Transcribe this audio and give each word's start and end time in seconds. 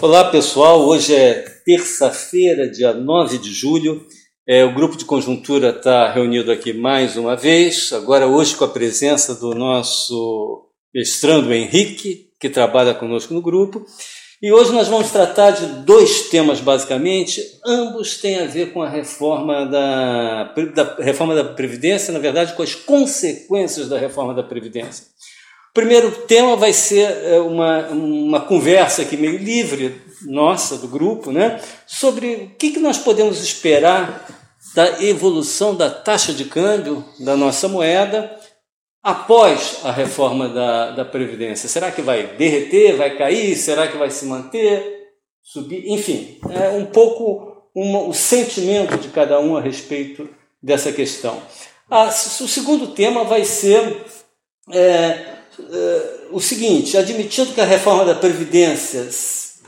Olá 0.00 0.30
pessoal, 0.30 0.86
hoje 0.86 1.12
é 1.12 1.44
terça-feira, 1.64 2.70
dia 2.70 2.94
9 2.94 3.36
de 3.36 3.52
julho. 3.52 4.06
É, 4.46 4.64
o 4.64 4.72
grupo 4.72 4.96
de 4.96 5.04
conjuntura 5.04 5.70
está 5.70 6.12
reunido 6.12 6.52
aqui 6.52 6.72
mais 6.72 7.16
uma 7.16 7.34
vez, 7.34 7.92
agora 7.92 8.28
hoje 8.28 8.54
com 8.54 8.64
a 8.64 8.68
presença 8.68 9.34
do 9.34 9.56
nosso 9.56 10.68
mestrando 10.94 11.52
Henrique, 11.52 12.30
que 12.38 12.48
trabalha 12.48 12.94
conosco 12.94 13.34
no 13.34 13.42
grupo. 13.42 13.84
E 14.40 14.52
hoje 14.52 14.70
nós 14.70 14.86
vamos 14.86 15.10
tratar 15.10 15.50
de 15.50 15.66
dois 15.82 16.28
temas 16.28 16.60
basicamente, 16.60 17.42
ambos 17.66 18.18
têm 18.18 18.38
a 18.38 18.46
ver 18.46 18.72
com 18.72 18.80
a 18.80 18.88
reforma 18.88 19.66
da, 19.66 20.54
da 20.76 20.96
reforma 21.00 21.34
da 21.34 21.42
Previdência, 21.42 22.12
na 22.12 22.20
verdade, 22.20 22.52
com 22.52 22.62
as 22.62 22.72
consequências 22.72 23.88
da 23.88 23.98
reforma 23.98 24.32
da 24.32 24.44
Previdência. 24.44 25.06
Primeiro 25.78 26.10
tema 26.10 26.56
vai 26.56 26.72
ser 26.72 27.08
é, 27.08 27.38
uma, 27.38 27.86
uma 27.90 28.40
conversa 28.40 29.02
aqui 29.02 29.16
meio 29.16 29.38
livre, 29.38 30.02
nossa, 30.22 30.76
do 30.76 30.88
grupo, 30.88 31.30
né, 31.30 31.60
sobre 31.86 32.34
o 32.34 32.50
que, 32.58 32.72
que 32.72 32.80
nós 32.80 32.98
podemos 32.98 33.40
esperar 33.40 34.26
da 34.74 35.00
evolução 35.04 35.76
da 35.76 35.88
taxa 35.88 36.32
de 36.32 36.46
câmbio 36.46 37.04
da 37.20 37.36
nossa 37.36 37.68
moeda 37.68 38.36
após 39.04 39.78
a 39.84 39.92
reforma 39.92 40.48
da, 40.48 40.90
da 40.90 41.04
Previdência. 41.04 41.68
Será 41.68 41.92
que 41.92 42.02
vai 42.02 42.26
derreter, 42.26 42.96
vai 42.96 43.16
cair? 43.16 43.54
Será 43.54 43.86
que 43.86 43.96
vai 43.96 44.10
se 44.10 44.26
manter, 44.26 45.12
subir? 45.44 45.88
Enfim, 45.92 46.40
é 46.50 46.70
um 46.70 46.86
pouco 46.86 47.70
uma, 47.72 48.00
o 48.00 48.12
sentimento 48.12 48.98
de 48.98 49.10
cada 49.10 49.38
um 49.38 49.56
a 49.56 49.60
respeito 49.60 50.28
dessa 50.60 50.90
questão. 50.90 51.40
Ah, 51.88 52.08
o 52.08 52.48
segundo 52.48 52.88
tema 52.88 53.22
vai 53.22 53.44
ser 53.44 54.04
é, 54.72 55.37
uh, 55.58 56.36
o 56.36 56.40
seguinte: 56.40 56.96
admitindo 56.96 57.52
que 57.52 57.60
a 57.60 57.64
reforma 57.64 58.04
da 58.04 58.14
Previdência 58.14 59.08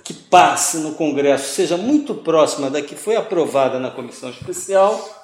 que 0.05 0.12
passe 0.15 0.79
no 0.79 0.95
Congresso 0.95 1.55
seja 1.55 1.77
muito 1.77 2.15
próxima 2.15 2.69
da 2.69 2.83
que 2.83 2.97
foi 2.97 3.17
aprovada 3.17 3.78
na 3.78 3.91
comissão 3.91 4.31
especial, 4.31 5.20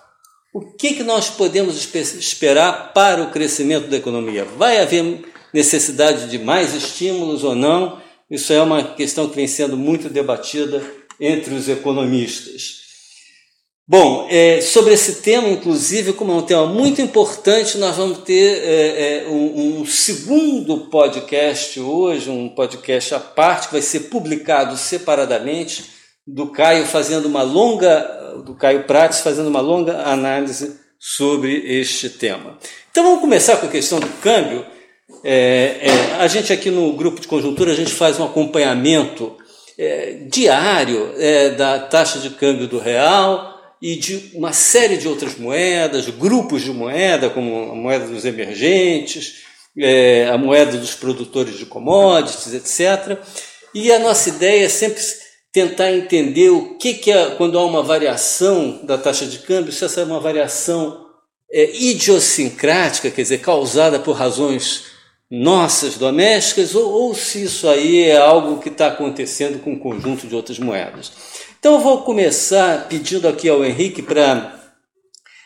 o 0.52 0.60
que, 0.60 0.94
que 0.94 1.02
nós 1.02 1.28
podemos 1.28 1.76
esperar 1.94 2.92
para 2.94 3.22
o 3.22 3.30
crescimento 3.30 3.88
da 3.88 3.96
economia? 3.96 4.44
Vai 4.44 4.80
haver 4.80 5.24
necessidade 5.52 6.30
de 6.30 6.38
mais 6.38 6.74
estímulos 6.74 7.44
ou 7.44 7.54
não? 7.54 8.00
Isso 8.30 8.52
é 8.52 8.62
uma 8.62 8.82
questão 8.82 9.28
que 9.28 9.36
vem 9.36 9.46
sendo 9.46 9.76
muito 9.76 10.08
debatida 10.08 10.82
entre 11.20 11.54
os 11.54 11.68
economistas. 11.68 12.85
Bom, 13.88 14.26
é, 14.28 14.60
sobre 14.60 14.94
esse 14.94 15.22
tema, 15.22 15.48
inclusive, 15.48 16.12
como 16.12 16.32
é 16.32 16.34
um 16.34 16.42
tema 16.42 16.66
muito 16.66 17.00
importante, 17.00 17.78
nós 17.78 17.96
vamos 17.96 18.18
ter 18.18 18.58
é, 18.64 19.18
é, 19.22 19.28
um, 19.28 19.82
um, 19.82 19.86
segundo 19.86 20.88
podcast 20.90 21.78
hoje, 21.78 22.28
um 22.28 22.48
podcast 22.48 23.14
à 23.14 23.20
parte, 23.20 23.68
que 23.68 23.74
vai 23.74 23.82
ser 23.82 24.00
publicado 24.10 24.76
separadamente, 24.76 25.84
do 26.26 26.48
Caio 26.48 26.84
fazendo 26.84 27.26
uma 27.26 27.44
longa, 27.44 28.00
do 28.44 28.56
Caio 28.56 28.82
Prates 28.88 29.20
fazendo 29.20 29.46
uma 29.46 29.60
longa 29.60 30.02
análise 30.02 30.80
sobre 30.98 31.54
este 31.78 32.10
tema. 32.10 32.58
Então 32.90 33.04
vamos 33.04 33.20
começar 33.20 33.56
com 33.58 33.66
a 33.66 33.70
questão 33.70 34.00
do 34.00 34.08
câmbio. 34.20 34.66
É, 35.22 35.78
é, 35.82 35.90
a 36.18 36.26
gente 36.26 36.52
aqui 36.52 36.72
no 36.72 36.92
grupo 36.94 37.20
de 37.20 37.28
conjuntura, 37.28 37.70
a 37.70 37.76
gente 37.76 37.92
faz 37.92 38.18
um 38.18 38.24
acompanhamento 38.24 39.36
é, 39.78 40.24
diário 40.28 41.12
da 41.56 41.78
taxa 41.78 42.18
de 42.18 42.30
câmbio 42.30 42.66
do 42.66 42.80
real, 42.80 43.55
e 43.80 43.96
de 43.96 44.30
uma 44.34 44.52
série 44.52 44.96
de 44.96 45.06
outras 45.06 45.36
moedas, 45.36 46.08
grupos 46.08 46.62
de 46.62 46.70
moeda, 46.70 47.30
como 47.30 47.72
a 47.72 47.74
moeda 47.74 48.06
dos 48.06 48.24
emergentes, 48.24 49.44
é, 49.78 50.28
a 50.28 50.38
moeda 50.38 50.78
dos 50.78 50.94
produtores 50.94 51.58
de 51.58 51.66
commodities, 51.66 52.54
etc. 52.54 53.18
E 53.74 53.92
a 53.92 53.98
nossa 53.98 54.30
ideia 54.30 54.64
é 54.64 54.68
sempre 54.68 55.02
tentar 55.52 55.92
entender 55.92 56.50
o 56.50 56.76
que, 56.76 56.94
que 56.94 57.10
é, 57.10 57.30
quando 57.36 57.58
há 57.58 57.64
uma 57.64 57.82
variação 57.82 58.80
da 58.84 58.96
taxa 58.96 59.26
de 59.26 59.38
câmbio, 59.40 59.72
se 59.72 59.84
essa 59.84 60.00
é 60.00 60.04
uma 60.04 60.20
variação 60.20 61.06
é, 61.50 61.70
idiosincrática, 61.74 63.10
quer 63.10 63.22
dizer, 63.22 63.38
causada 63.38 63.98
por 63.98 64.16
razões 64.16 64.84
nossas, 65.30 65.96
domésticas, 65.96 66.74
ou, 66.74 66.90
ou 66.90 67.14
se 67.14 67.44
isso 67.44 67.68
aí 67.68 68.04
é 68.04 68.16
algo 68.16 68.60
que 68.60 68.68
está 68.68 68.88
acontecendo 68.88 69.58
com 69.58 69.72
um 69.72 69.78
conjunto 69.78 70.26
de 70.26 70.34
outras 70.34 70.58
moedas. 70.58 71.12
Então 71.58 71.74
eu 71.74 71.80
vou 71.80 72.02
começar 72.02 72.88
pedindo 72.88 73.26
aqui 73.26 73.48
ao 73.48 73.64
Henrique 73.64 74.02
para 74.02 74.54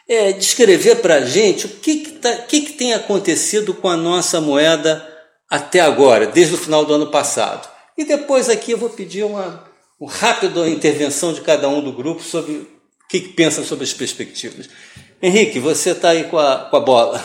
é, 0.09 0.33
descrever 0.33 0.97
para 0.97 1.17
a 1.17 1.25
gente 1.25 1.67
o 1.67 1.69
que, 1.69 1.97
que, 1.99 2.11
tá, 2.13 2.37
que, 2.39 2.63
que 2.63 2.73
tem 2.73 2.93
acontecido 2.93 3.73
com 3.73 3.89
a 3.89 3.97
nossa 3.97 4.41
moeda 4.41 5.07
até 5.49 5.81
agora, 5.81 6.27
desde 6.27 6.55
o 6.55 6.59
final 6.59 6.85
do 6.85 6.95
ano 6.95 7.11
passado. 7.11 7.69
E 7.97 8.05
depois 8.05 8.49
aqui 8.49 8.73
eu 8.73 8.79
vou 8.79 8.91
pedir 8.91 9.25
uma, 9.25 9.65
uma 10.01 10.11
rápida 10.11 10.69
intervenção 10.69 11.33
de 11.33 11.41
cada 11.43 11.69
um 11.69 11.81
do 11.81 11.93
grupo 11.93 12.23
sobre 12.23 12.53
o 12.53 12.69
que, 13.09 13.21
que 13.21 13.29
pensa 13.29 13.63
sobre 13.63 13.85
as 13.85 13.93
perspectivas. 13.93 14.69
Henrique, 15.23 15.61
você 15.61 15.91
está 15.91 16.11
aí 16.11 16.25
com 16.25 16.39
a, 16.39 16.69
com 16.71 16.77
a 16.77 16.81
bola. 16.81 17.25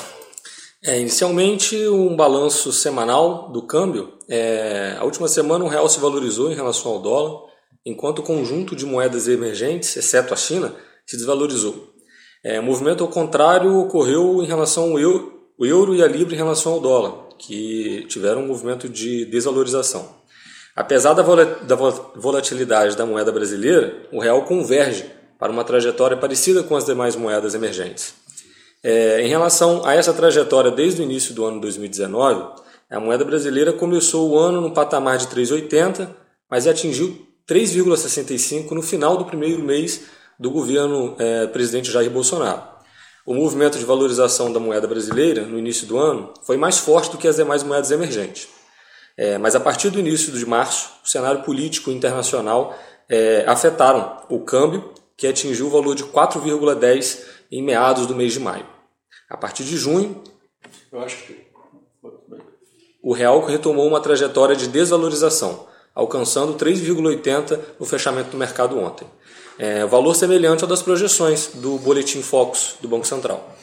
É, 0.84 1.00
inicialmente, 1.00 1.75
um 1.88 2.16
balanço 2.16 2.72
semanal 2.72 3.50
do 3.52 3.63
câmbio. 3.63 4.13
É, 4.29 4.96
a 5.00 5.03
última 5.03 5.28
semana 5.28 5.66
o 5.66 5.67
real 5.67 5.90
se 5.90 6.00
valorizou 6.00 6.52
em 6.52 6.56
relação 6.56 6.91
ao 6.91 7.00
dólar 7.00 7.54
enquanto 7.85 8.19
o 8.19 8.23
conjunto 8.23 8.75
de 8.75 8.85
moedas 8.85 9.28
emergentes, 9.28 9.96
exceto 9.96 10.34
a 10.34 10.38
China, 10.38 10.73
se 11.06 11.16
desvalorizou. 11.16 11.94
É, 12.44 12.59
o 12.59 12.63
movimento 12.63 13.03
ao 13.03 13.09
contrário 13.09 13.78
ocorreu 13.78 14.41
em 14.41 14.46
relação 14.46 14.91
ao 14.91 15.00
euro, 15.00 15.34
o 15.57 15.66
euro 15.66 15.96
e 15.96 16.03
a 16.03 16.07
libra 16.07 16.34
em 16.34 16.38
relação 16.38 16.73
ao 16.73 16.79
dólar, 16.79 17.29
que 17.38 18.06
tiveram 18.07 18.44
um 18.44 18.47
movimento 18.47 18.90
de 18.90 19.25
desvalorização. 19.25 20.16
Apesar 20.75 21.13
da 21.13 21.23
volatilidade 22.16 22.97
da 22.97 23.06
moeda 23.06 23.31
brasileira, 23.31 23.96
o 24.12 24.19
real 24.19 24.44
converge 24.44 25.06
para 25.40 25.52
uma 25.52 25.63
trajetória 25.63 26.17
parecida 26.17 26.63
com 26.63 26.75
as 26.75 26.85
demais 26.85 27.16
moedas 27.16 27.53
emergentes. 27.53 28.13
É, 28.84 29.22
em 29.22 29.28
relação 29.28 29.85
a 29.85 29.96
essa 29.96 30.13
trajetória 30.13 30.69
desde 30.69 31.02
o 31.02 31.03
início 31.03 31.34
do 31.34 31.46
ano 31.46 31.62
2019, 31.62 32.62
a 32.90 33.00
moeda 33.00 33.25
brasileira 33.25 33.73
começou 33.73 34.29
o 34.29 34.38
ano 34.38 34.62
no 34.62 34.72
patamar 34.72 35.17
de 35.17 35.28
3,80, 35.28 36.09
mas 36.50 36.67
atingiu 36.67 37.25
3,65 37.47 38.72
no 38.72 38.81
final 38.81 39.17
do 39.17 39.25
primeiro 39.25 39.63
mês 39.63 40.01
do 40.39 40.50
governo 40.50 41.16
é, 41.19 41.47
presidente 41.47 41.91
Jair 41.91 42.09
Bolsonaro. 42.09 42.63
O 43.25 43.33
movimento 43.33 43.78
de 43.78 43.85
valorização 43.85 44.51
da 44.51 44.59
moeda 44.59 44.88
brasileira 44.88 45.44
no 45.45 45.57
início 45.57 45.88
do 45.88 45.97
ano 45.97 46.34
foi 46.44 46.57
mais 46.57 46.78
forte 46.78 47.11
do 47.11 47.17
que 47.17 47.28
as 47.28 47.38
demais 47.38 47.63
moedas 47.63 47.91
emergentes. 47.91 48.47
É, 49.17 49.38
mas 49.38 49.55
a 49.55 49.59
partir 49.59 49.89
do 49.89 50.00
início 50.00 50.31
de 50.31 50.45
março, 50.45 50.91
o 51.03 51.07
cenário 51.07 51.41
político 51.44 51.89
internacional 51.89 52.78
é, 53.07 53.45
afetaram 53.47 54.23
o 54.29 54.41
câmbio, 54.41 54.94
que 55.16 55.25
atingiu 55.25 55.67
o 55.67 55.69
valor 55.69 55.95
de 55.95 56.03
4,10 56.03 57.23
em 57.51 57.63
meados 57.63 58.05
do 58.05 58.16
mês 58.16 58.34
de 58.34 58.39
maio. 58.39 58.66
A 59.29 59.38
partir 59.38 59.63
de 59.63 59.78
junho, 59.78 60.22
o 63.01 63.13
real 63.13 63.44
retomou 63.45 63.88
uma 63.88 64.01
trajetória 64.01 64.55
de 64.55 64.67
desvalorização, 64.67 65.67
alcançando 65.95 66.53
3,80 66.56 67.57
no 67.79 67.85
fechamento 67.85 68.31
do 68.31 68.38
mercado 68.38 68.78
ontem. 68.78 69.07
É, 69.57 69.85
valor 69.85 70.13
semelhante 70.13 70.63
ao 70.63 70.69
das 70.69 70.81
projeções 70.81 71.51
do 71.53 71.78
Boletim 71.78 72.22
Focus 72.22 72.75
do 72.81 72.89
Banco 72.89 73.07
Central. 73.07 73.56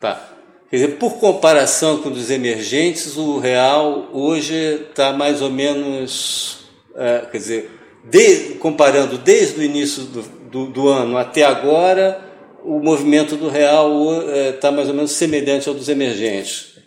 Tá. 0.00 0.30
Quer 0.70 0.76
dizer, 0.76 0.88
por 0.98 1.18
comparação 1.18 2.00
com 2.00 2.10
os 2.10 2.30
emergentes, 2.30 3.16
o 3.16 3.38
real 3.38 4.08
hoje 4.12 4.54
está 4.88 5.12
mais 5.12 5.42
ou 5.42 5.50
menos, 5.50 6.58
é, 6.94 7.26
quer 7.32 7.38
dizer, 7.38 7.70
de, 8.04 8.54
comparando 8.54 9.18
desde 9.18 9.58
o 9.58 9.62
início 9.62 10.04
do, 10.04 10.22
do, 10.22 10.66
do, 10.66 10.88
ano 10.88 11.16
até 11.18 11.42
agora, 11.42 12.22
o 12.62 12.78
movimento 12.78 13.34
do 13.34 13.48
real 13.48 13.90
está 14.50 14.68
é, 14.68 14.70
mais 14.70 14.88
ou 14.88 14.94
menos 14.94 15.10
semelhante 15.10 15.68
ao 15.68 15.74
dos 15.74 15.88
emergentes 15.88 16.77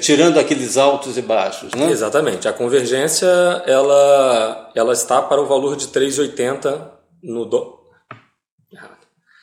tirando 0.00 0.38
aqueles 0.38 0.76
altos 0.76 1.16
e 1.16 1.22
baixos, 1.22 1.72
né? 1.72 1.90
Exatamente. 1.90 2.46
A 2.46 2.52
convergência 2.52 3.26
ela 3.66 4.70
ela 4.74 4.92
está 4.92 5.22
para 5.22 5.40
o 5.40 5.46
valor 5.46 5.74
de 5.74 5.88
3,80 5.88 6.90
no 7.22 7.46
do... 7.46 7.78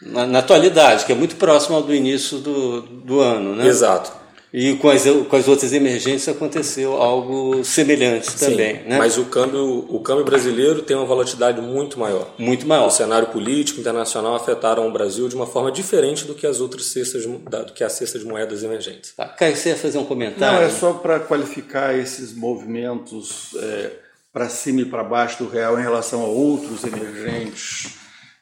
na, 0.01 0.27
na, 0.27 0.39
atualidade, 0.39 1.05
que 1.05 1.11
é 1.11 1.15
muito 1.15 1.37
próximo 1.37 1.75
ao 1.75 1.81
do 1.81 1.93
início 1.93 2.37
do, 2.37 2.81
do 2.81 3.19
ano, 3.19 3.55
né? 3.55 3.65
Exato. 3.65 4.11
E 4.53 4.75
com 4.77 4.89
as, 4.89 5.03
com 5.03 5.35
as 5.35 5.47
outras 5.47 5.73
emergências 5.73 6.33
aconteceu 6.33 6.93
algo 6.93 7.63
semelhante 7.65 8.33
também. 8.37 8.77
Sim, 8.77 8.83
né? 8.87 8.97
Mas 8.97 9.17
o 9.17 9.25
câmbio, 9.25 9.85
o 9.89 9.99
câmbio 9.99 10.23
brasileiro 10.23 10.81
tem 10.81 10.95
uma 10.95 11.05
volatilidade 11.05 11.61
muito 11.61 11.99
maior. 11.99 12.33
Muito 12.37 12.65
maior. 12.65 12.87
O 12.87 12.91
cenário 12.91 13.27
político 13.27 13.79
internacional 13.79 14.35
afetaram 14.35 14.87
o 14.87 14.91
Brasil 14.91 15.27
de 15.27 15.35
uma 15.35 15.45
forma 15.45 15.71
diferente 15.71 16.25
do 16.25 16.33
que 16.33 16.47
as 16.47 16.61
outras 16.61 16.85
cestas, 16.85 17.25
do 17.25 17.73
que 17.73 17.83
a 17.83 17.89
cesta 17.89 18.17
de 18.17 18.25
moedas 18.25 18.63
emergentes. 18.63 19.11
Tá. 19.11 19.27
Caio, 19.27 19.55
você 19.55 19.69
ia 19.69 19.75
fazer 19.75 19.97
um 19.97 20.05
comentário? 20.05 20.59
Não, 20.59 20.65
é 20.65 20.69
só 20.69 20.93
para 20.93 21.19
qualificar 21.19 21.97
esses 21.97 22.33
movimentos 22.33 23.53
é, 23.59 23.91
para 24.31 24.47
cima 24.47 24.81
e 24.81 24.85
para 24.85 25.03
baixo 25.03 25.43
do 25.43 25.49
real 25.49 25.77
em 25.77 25.81
relação 25.81 26.21
a 26.21 26.27
outros 26.27 26.85
emergentes, 26.85 27.95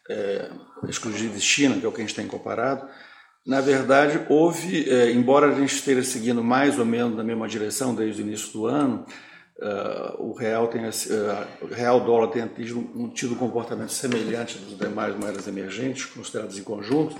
é, 0.07 0.49
exclusive 0.87 1.39
China, 1.41 1.79
que 1.79 1.85
é 1.85 1.89
o 1.89 1.91
que 1.91 2.01
a 2.01 2.03
gente 2.05 2.15
tem 2.15 2.27
comparado. 2.27 2.87
Na 3.45 3.61
verdade, 3.61 4.25
houve, 4.27 4.89
é, 4.89 5.11
embora 5.11 5.51
a 5.51 5.53
gente 5.53 5.75
esteja 5.75 6.01
seguindo 6.01 6.43
mais 6.43 6.79
ou 6.79 6.85
menos 6.85 7.15
na 7.15 7.23
mesma 7.23 7.47
direção 7.47 7.93
desde 7.93 8.23
o 8.23 8.25
início 8.25 8.51
do 8.51 8.65
ano, 8.65 9.05
uh, 9.59 10.23
o 10.23 10.33
real 10.33 10.67
tem 10.67 10.81
uh, 10.83 10.91
real 11.71 11.99
dólar 11.99 12.29
tenha 12.29 12.47
tido 12.47 12.79
um, 12.79 13.07
tido 13.09 13.35
um 13.35 13.37
comportamento 13.37 13.91
semelhante 13.91 14.57
das 14.57 14.75
demais 14.75 15.15
moedas 15.15 15.47
emergentes 15.47 16.05
consideradas 16.05 16.57
em 16.57 16.63
conjunto, 16.63 17.15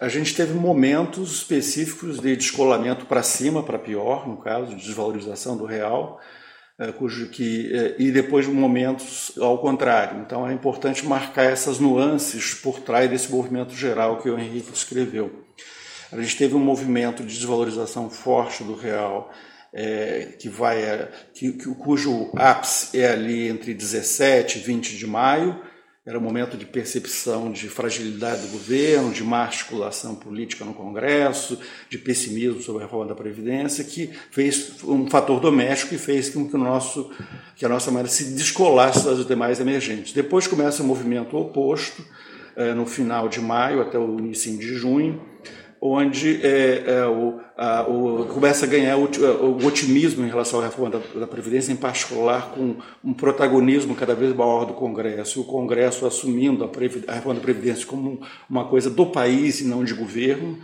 a 0.00 0.08
gente 0.08 0.34
teve 0.34 0.54
momentos 0.54 1.32
específicos 1.32 2.18
de 2.18 2.34
descolamento 2.34 3.04
para 3.04 3.22
cima, 3.22 3.62
para 3.62 3.78
pior, 3.78 4.26
no 4.26 4.38
caso, 4.38 4.74
de 4.74 4.86
desvalorização 4.86 5.54
do 5.54 5.66
real, 5.66 6.18
cujo 6.98 7.28
que 7.28 7.94
e 7.98 8.10
depois 8.10 8.46
momentos 8.46 9.32
ao 9.38 9.58
contrário. 9.58 10.20
Então 10.20 10.48
é 10.48 10.52
importante 10.52 11.06
marcar 11.06 11.44
essas 11.44 11.78
nuances 11.78 12.54
por 12.54 12.80
trás 12.80 13.08
desse 13.08 13.30
movimento 13.30 13.74
geral 13.74 14.18
que 14.20 14.28
o 14.28 14.38
Henrique 14.38 14.70
descreveu. 14.70 15.44
A 16.10 16.20
gente 16.20 16.36
teve 16.36 16.54
um 16.54 16.60
movimento 16.60 17.22
de 17.22 17.34
desvalorização 17.34 18.10
forte 18.10 18.62
do 18.62 18.74
real 18.74 19.30
é, 19.72 20.34
que 20.38 20.48
vai 20.48 21.08
que, 21.32 21.52
cujo 21.52 22.30
ápice 22.36 23.00
é 23.00 23.10
ali 23.10 23.48
entre 23.48 23.72
17 23.72 24.58
e 24.58 24.60
20 24.60 24.96
de 24.98 25.06
maio. 25.06 25.71
Era 26.04 26.18
um 26.18 26.20
momento 26.20 26.56
de 26.56 26.66
percepção 26.66 27.52
de 27.52 27.68
fragilidade 27.68 28.42
do 28.42 28.48
governo, 28.48 29.12
de 29.12 29.22
má 29.22 29.42
articulação 29.42 30.16
política 30.16 30.64
no 30.64 30.74
Congresso, 30.74 31.56
de 31.88 31.96
pessimismo 31.96 32.60
sobre 32.60 32.82
a 32.82 32.86
reforma 32.86 33.06
da 33.06 33.14
Previdência, 33.14 33.84
que 33.84 34.10
fez 34.32 34.82
um 34.82 35.08
fator 35.08 35.38
doméstico 35.38 35.90
que 35.90 35.98
fez 35.98 36.28
com 36.28 36.48
que, 36.48 36.56
o 36.56 36.58
nosso, 36.58 37.08
que 37.54 37.64
a 37.64 37.68
nossa 37.68 37.92
moeda 37.92 38.08
se 38.08 38.34
descolasse 38.34 39.04
das 39.04 39.24
demais 39.24 39.60
emergentes. 39.60 40.12
Depois 40.12 40.48
começa 40.48 40.82
o 40.82 40.86
movimento 40.86 41.36
oposto, 41.36 42.04
é, 42.56 42.74
no 42.74 42.84
final 42.84 43.28
de 43.28 43.40
maio 43.40 43.80
até 43.80 43.96
o 43.96 44.18
início 44.18 44.58
de 44.58 44.74
junho, 44.74 45.22
onde 45.84 46.40
é, 46.46 46.84
é, 46.86 47.06
o, 47.06 47.40
a, 47.58 47.82
o, 47.82 48.26
começa 48.26 48.64
a 48.64 48.68
ganhar 48.68 48.96
o, 48.96 49.02
o, 49.02 49.66
otimismo 49.66 50.24
em 50.24 50.28
relação 50.28 50.60
à 50.60 50.64
reforma 50.66 50.90
da, 50.90 51.20
da, 51.20 51.26
Previdência, 51.26 51.72
em 51.72 51.76
particular 51.76 52.52
com 52.54 52.76
um 53.04 53.12
protagonismo 53.12 53.96
cada 53.96 54.14
vez 54.14 54.32
maior 54.32 54.64
do 54.64 54.74
Congresso, 54.74 55.40
o 55.40 55.44
Congresso 55.44 56.06
assumindo 56.06 56.62
a, 56.62 56.68
a 56.68 57.14
reforma 57.14 57.34
da 57.34 57.40
Previdência 57.40 57.84
como 57.84 58.20
uma 58.48 58.64
coisa 58.66 58.88
do 58.88 59.06
país 59.06 59.60
e 59.60 59.64
não 59.64 59.84
de 59.84 59.92
governo, 59.92 60.56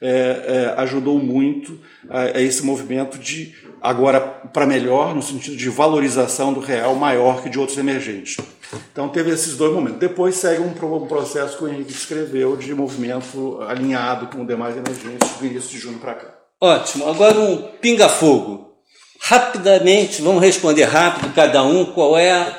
é, 0.00 0.74
é, 0.78 0.80
ajudou 0.80 1.18
muito 1.18 1.78
a, 2.08 2.22
a, 2.38 2.40
esse 2.40 2.64
movimento 2.64 3.18
de, 3.18 3.54
agora 3.78 4.20
para 4.20 4.64
melhor, 4.64 5.14
no 5.14 5.20
sentido 5.20 5.54
de 5.54 5.68
valorização 5.68 6.50
do 6.50 6.60
real 6.60 6.94
maior 6.94 7.42
que 7.42 7.50
de 7.50 7.58
outros 7.58 7.76
emergentes. 7.76 8.38
Então 8.92 9.08
teve 9.08 9.30
esses 9.30 9.56
dois 9.56 9.72
momentos. 9.72 9.98
Depois 9.98 10.34
segue 10.34 10.62
um, 10.62 11.06
processo 11.06 11.56
que 11.56 11.64
o 11.64 11.68
Henrique 11.68 11.92
descreveu 11.92 12.56
de 12.56 12.74
movimento 12.74 13.58
alinhado 13.68 14.26
com 14.26 14.44
demais 14.44 14.76
emergentes 14.76 15.30
do 15.38 15.46
início 15.46 15.70
de 15.70 15.78
junho 15.78 15.98
para 15.98 16.14
cá. 16.14 16.34
Ótimo. 16.60 17.08
Agora 17.08 17.38
um 17.38 17.56
pinga-fogo. 17.80 18.72
Rapidamente, 19.20 20.20
vamos 20.20 20.42
responder 20.42 20.84
rápido 20.84 21.32
cada 21.34 21.62
um 21.62 21.84
qual 21.84 22.18
é 22.18 22.32
a, 22.32 22.56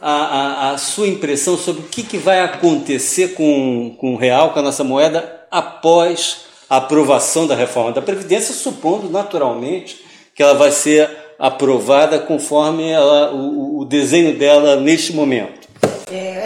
a, 0.00 0.70
a 0.70 0.78
sua 0.78 1.06
impressão 1.06 1.56
sobre 1.58 1.82
o 1.82 1.88
que, 1.88 2.02
que 2.02 2.18
vai 2.18 2.40
acontecer 2.40 3.34
com, 3.34 3.94
com 3.98 4.14
o 4.14 4.16
real, 4.16 4.52
com 4.52 4.58
a 4.58 4.62
nossa 4.62 4.82
moeda, 4.82 5.46
após 5.50 6.46
a 6.68 6.78
aprovação 6.78 7.46
da 7.46 7.54
reforma 7.54 7.92
da 7.92 8.02
Previdência, 8.02 8.54
supondo 8.54 9.08
naturalmente 9.08 10.04
que 10.34 10.42
ela 10.42 10.54
vai 10.54 10.70
ser 10.70 11.08
aprovada 11.38 12.18
conforme 12.18 12.88
ela, 12.88 13.32
o, 13.32 13.80
o 13.80 13.84
desenho 13.84 14.36
dela 14.38 14.76
neste 14.76 15.12
momento. 15.12 15.55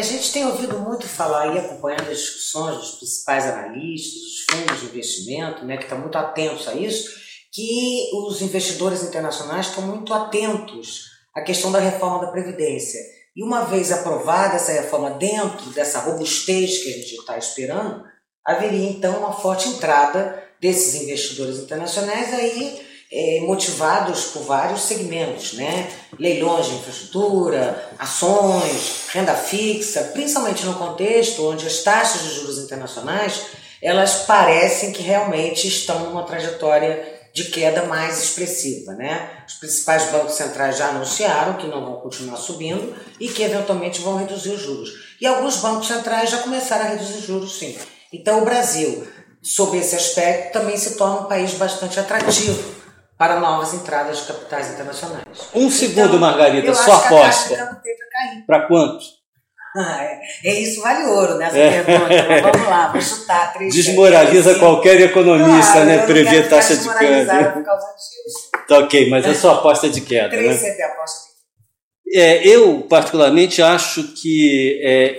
A 0.00 0.02
gente 0.02 0.32
tem 0.32 0.47
ouvido 0.47 0.79
muito 0.79 1.06
falar 1.06 1.55
e 1.55 1.58
acompanhando 1.58 2.08
as 2.08 2.20
discussões 2.20 2.79
dos 2.79 2.91
principais 2.93 3.44
analistas, 3.44 4.19
dos 4.23 4.47
fundos 4.50 4.81
de 4.81 4.87
investimento, 4.87 5.62
né, 5.67 5.76
que 5.76 5.82
estão 5.82 5.99
muito 5.99 6.17
atentos 6.17 6.67
a 6.69 6.75
isso, 6.75 7.11
que 7.52 8.08
os 8.14 8.41
investidores 8.41 9.02
internacionais 9.02 9.67
estão 9.67 9.82
muito 9.82 10.14
atentos 10.14 11.02
à 11.37 11.43
questão 11.43 11.70
da 11.70 11.79
reforma 11.79 12.25
da 12.25 12.32
Previdência. 12.32 12.99
E 13.37 13.44
uma 13.44 13.67
vez 13.67 13.93
aprovada 13.93 14.56
essa 14.56 14.73
reforma 14.73 15.11
dentro 15.11 15.69
dessa 15.73 16.00
robustez 16.00 16.82
que 16.82 16.88
a 16.88 16.97
gente 16.97 17.17
está 17.17 17.37
esperando, 17.37 18.02
haveria 18.43 18.88
então 18.88 19.19
uma 19.19 19.35
forte 19.35 19.69
entrada 19.69 20.43
desses 20.58 20.94
investidores 20.94 21.58
internacionais 21.58 22.32
aí 22.32 22.89
é, 23.12 23.40
motivados 23.40 24.26
por 24.26 24.42
vários 24.42 24.82
segmentos, 24.82 25.54
né? 25.54 25.90
leilões 26.18 26.66
de 26.66 26.74
infraestrutura, 26.76 27.90
ações, 27.98 29.08
renda 29.12 29.34
fixa, 29.34 30.10
principalmente 30.12 30.64
no 30.64 30.74
contexto 30.74 31.44
onde 31.48 31.66
as 31.66 31.82
taxas 31.82 32.22
de 32.22 32.34
juros 32.36 32.58
internacionais 32.58 33.46
elas 33.82 34.26
parecem 34.26 34.92
que 34.92 35.02
realmente 35.02 35.66
estão 35.66 36.00
numa 36.00 36.22
trajetória 36.22 37.18
de 37.32 37.44
queda 37.44 37.84
mais 37.84 38.22
expressiva. 38.22 38.92
Né? 38.92 39.30
Os 39.48 39.54
principais 39.54 40.10
bancos 40.10 40.34
centrais 40.34 40.76
já 40.76 40.88
anunciaram 40.88 41.54
que 41.54 41.66
não 41.66 41.84
vão 41.84 42.00
continuar 42.00 42.36
subindo 42.36 42.94
e 43.18 43.28
que 43.28 43.42
eventualmente 43.42 44.00
vão 44.02 44.18
reduzir 44.18 44.50
os 44.50 44.60
juros. 44.60 44.90
E 45.20 45.26
alguns 45.26 45.56
bancos 45.56 45.88
centrais 45.88 46.30
já 46.30 46.38
começaram 46.38 46.84
a 46.84 46.88
reduzir 46.88 47.22
juros, 47.22 47.58
sim. 47.58 47.76
Então, 48.12 48.42
o 48.42 48.44
Brasil, 48.44 49.06
sob 49.42 49.78
esse 49.78 49.96
aspecto, 49.96 50.52
também 50.52 50.76
se 50.76 50.96
torna 50.96 51.20
um 51.20 51.24
país 51.24 51.54
bastante 51.54 51.98
atrativo 51.98 52.79
para 53.20 53.38
novas 53.38 53.75
entradas 53.75 54.20
de 54.20 54.32
capitais 54.32 54.72
internacionais. 54.72 55.22
Um 55.55 55.67
então, 55.67 55.70
segundo, 55.70 56.19
Margarida, 56.19 56.75
sua 56.75 56.96
aposta. 56.96 57.78
Para 58.46 58.67
quantos? 58.67 59.20
Ah, 59.76 60.02
é, 60.02 60.20
é, 60.46 60.61
isso 60.61 60.81
vale 60.81 61.05
ouro 61.05 61.37
nessa 61.37 61.56
é. 61.56 61.82
pergunta. 61.82 62.50
vamos 62.50 62.67
lá, 62.67 62.90
vou 62.90 63.00
chutar. 63.00 63.52
Três, 63.52 63.75
Desmoraliza 63.75 64.58
qualquer 64.58 65.00
economista, 65.02 65.72
claro, 65.72 65.87
né? 65.87 66.06
Prever 66.06 66.49
taxa 66.49 66.76
de 66.76 66.88
câmbio. 66.88 67.64
Tá 68.67 68.78
ok, 68.78 69.11
mas 69.11 69.26
a 69.26 69.34
sua 69.34 69.58
aposta 69.58 69.87
é 69.87 69.90
de 69.90 70.00
queda. 70.00 70.31
Três 70.31 70.62
né? 70.62 70.84
aposta 70.84 71.20
de 71.20 72.16
queda. 72.16 72.25
É, 72.25 72.49
eu, 72.49 72.87
particularmente, 72.88 73.61
acho 73.61 74.14
que 74.14 74.81
é, 74.82 75.19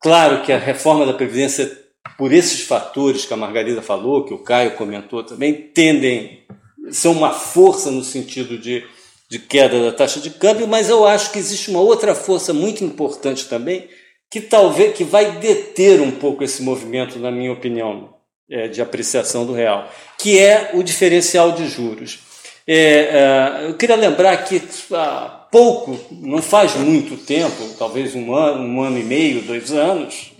Claro 0.00 0.42
que 0.42 0.50
a 0.50 0.58
reforma 0.58 1.04
da 1.04 1.12
Previdência, 1.12 1.70
por 2.16 2.32
esses 2.32 2.62
fatores 2.62 3.26
que 3.26 3.34
a 3.34 3.36
Margarida 3.36 3.82
falou, 3.82 4.24
que 4.24 4.32
o 4.32 4.38
Caio 4.42 4.74
comentou 4.74 5.22
também, 5.22 5.52
tendem, 5.52 6.42
são 6.90 7.12
uma 7.12 7.32
força 7.32 7.90
no 7.90 8.02
sentido 8.02 8.58
de, 8.58 8.84
de 9.28 9.38
queda 9.38 9.82
da 9.82 9.92
taxa 9.92 10.20
de 10.20 10.30
câmbio, 10.30 10.66
mas 10.66 10.88
eu 10.88 11.06
acho 11.06 11.30
que 11.30 11.38
existe 11.38 11.70
uma 11.70 11.80
outra 11.80 12.14
força 12.14 12.52
muito 12.52 12.84
importante 12.84 13.48
também, 13.48 13.88
que 14.30 14.40
talvez 14.40 14.96
que 14.96 15.04
vai 15.04 15.38
deter 15.38 16.00
um 16.00 16.12
pouco 16.12 16.44
esse 16.44 16.62
movimento, 16.62 17.18
na 17.18 17.30
minha 17.30 17.52
opinião, 17.52 18.14
é, 18.50 18.68
de 18.68 18.80
apreciação 18.80 19.46
do 19.46 19.52
real, 19.52 19.90
que 20.18 20.38
é 20.38 20.70
o 20.74 20.82
diferencial 20.82 21.52
de 21.52 21.68
juros. 21.68 22.20
É, 22.66 22.74
é, 22.74 23.66
eu 23.68 23.74
queria 23.74 23.96
lembrar 23.96 24.36
que 24.44 24.62
ah, 24.92 25.48
pouco, 25.50 25.98
não 26.10 26.40
faz 26.40 26.74
muito 26.76 27.16
tempo, 27.16 27.74
talvez 27.78 28.14
um 28.14 28.34
ano, 28.34 28.62
um 28.62 28.82
ano 28.82 28.98
e 28.98 29.02
meio, 29.02 29.42
dois 29.42 29.72
anos, 29.72 30.32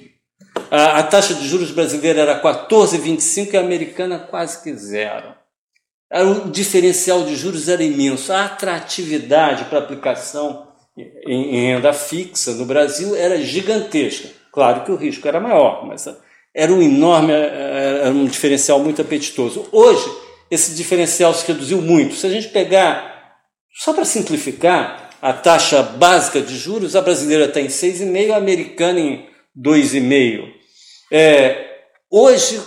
a, 0.71 0.99
a 0.99 1.03
taxa 1.03 1.35
de 1.35 1.49
juros 1.49 1.71
brasileira 1.71 2.21
era 2.21 2.43
14,25 2.43 3.53
e 3.53 3.57
a 3.57 3.61
americana 3.61 4.19
quase 4.19 4.63
que 4.63 4.75
zero. 4.75 5.40
O 6.13 6.51
diferencial 6.51 7.25
de 7.25 7.37
juros 7.37 7.69
era 7.69 7.83
imenso. 7.83 8.33
A 8.33 8.47
atratividade 8.47 9.67
para 9.67 9.79
aplicação 9.79 10.67
em, 11.27 11.57
em 11.57 11.67
renda 11.73 11.93
fixa 11.93 12.53
no 12.53 12.65
Brasil 12.65 13.15
era 13.15 13.41
gigantesca. 13.41 14.29
Claro 14.53 14.85
que 14.85 14.91
o 14.91 14.97
risco 14.97 15.27
era 15.29 15.39
maior, 15.39 15.87
mas 15.87 16.09
era 16.55 16.73
um 16.73 16.83
enorme, 16.83 17.33
era 17.33 18.11
um 18.11 18.25
diferencial 18.25 18.81
muito 18.81 19.01
apetitoso. 19.01 19.69
Hoje, 19.71 20.05
esse 20.51 20.75
diferencial 20.75 21.33
se 21.33 21.47
reduziu 21.47 21.81
muito. 21.81 22.17
Se 22.17 22.27
a 22.27 22.31
gente 22.31 22.49
pegar 22.49 23.39
só 23.73 23.93
para 23.93 24.05
simplificar, 24.05 25.11
a 25.23 25.33
taxa 25.33 25.83
básica 25.83 26.41
de 26.41 26.57
juros, 26.57 26.97
a 26.97 27.03
brasileira 27.03 27.45
está 27.45 27.61
em 27.61 27.67
6,5%, 27.67 28.33
a 28.33 28.37
americana 28.37 28.99
em 28.99 29.29
2,5%. 29.57 30.49
É, 31.13 31.67
hoje, 32.11 32.61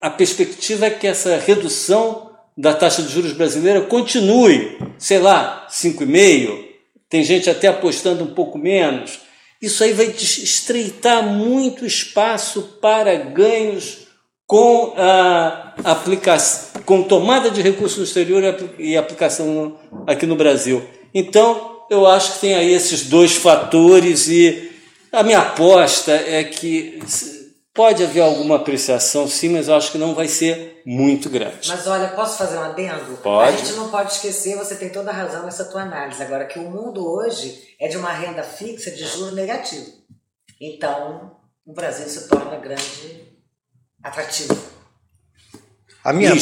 a 0.00 0.10
perspectiva 0.10 0.86
é 0.86 0.90
que 0.90 1.06
essa 1.06 1.36
redução 1.36 2.27
da 2.58 2.74
taxa 2.74 3.02
de 3.02 3.12
juros 3.12 3.32
brasileira 3.32 3.82
continue, 3.82 4.76
sei 4.98 5.20
lá, 5.20 5.68
5,5%. 5.70 6.66
Tem 7.08 7.22
gente 7.22 7.48
até 7.48 7.68
apostando 7.68 8.24
um 8.24 8.34
pouco 8.34 8.58
menos. 8.58 9.20
Isso 9.62 9.82
aí 9.84 9.92
vai 9.92 10.06
estreitar 10.06 11.22
muito 11.22 11.86
espaço 11.86 12.78
para 12.82 13.14
ganhos 13.14 14.08
com 14.44 14.92
a 14.96 15.74
aplicação, 15.84 16.82
com 16.84 17.02
tomada 17.02 17.50
de 17.50 17.62
recursos 17.62 17.98
no 17.98 18.04
exterior 18.04 18.42
e 18.78 18.96
aplicação 18.96 19.78
aqui 20.06 20.26
no 20.26 20.36
Brasil. 20.36 20.82
Então, 21.14 21.82
eu 21.88 22.06
acho 22.06 22.34
que 22.34 22.40
tem 22.40 22.54
aí 22.54 22.72
esses 22.72 23.04
dois 23.04 23.36
fatores 23.36 24.28
e 24.28 24.70
a 25.12 25.22
minha 25.22 25.38
aposta 25.38 26.12
é 26.12 26.44
que 26.44 26.98
pode 27.78 28.02
haver 28.02 28.22
alguma 28.22 28.56
apreciação, 28.56 29.28
sim, 29.28 29.50
mas 29.50 29.68
eu 29.68 29.76
acho 29.76 29.92
que 29.92 29.98
não 29.98 30.12
vai 30.12 30.26
ser 30.26 30.82
muito 30.84 31.30
grande. 31.30 31.68
Mas 31.68 31.86
olha, 31.86 32.08
posso 32.08 32.36
fazer 32.36 32.58
um 32.58 32.62
adendo? 32.62 33.18
Pode. 33.18 33.54
A 33.54 33.56
gente 33.56 33.74
não 33.74 33.88
pode 33.88 34.14
esquecer, 34.14 34.56
você 34.56 34.74
tem 34.74 34.90
toda 34.90 35.12
a 35.12 35.14
razão 35.14 35.44
nessa 35.44 35.64
tua 35.64 35.82
análise, 35.82 36.20
agora 36.20 36.44
que 36.44 36.58
o 36.58 36.68
mundo 36.68 37.08
hoje 37.08 37.76
é 37.80 37.86
de 37.86 37.96
uma 37.96 38.12
renda 38.12 38.42
fixa 38.42 38.90
de 38.90 39.04
juros 39.04 39.32
negativo. 39.32 39.92
Então, 40.60 41.36
o 41.64 41.72
Brasil 41.72 42.08
se 42.08 42.28
torna 42.28 42.56
grande 42.56 43.38
atrativo. 44.02 44.58
A 46.02 46.12
minha, 46.12 46.32